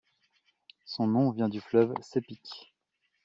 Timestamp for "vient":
1.29-1.47